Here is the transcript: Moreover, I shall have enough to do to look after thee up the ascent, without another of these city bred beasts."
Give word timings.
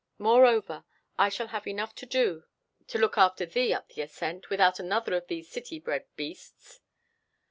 Moreover, 0.17 0.83
I 1.19 1.29
shall 1.29 1.49
have 1.49 1.67
enough 1.67 1.93
to 1.93 2.07
do 2.07 2.45
to 2.87 2.97
look 2.97 3.19
after 3.19 3.45
thee 3.45 3.71
up 3.71 3.89
the 3.89 4.01
ascent, 4.01 4.49
without 4.49 4.79
another 4.79 5.13
of 5.13 5.27
these 5.27 5.51
city 5.51 5.77
bred 5.77 6.07
beasts." 6.15 6.79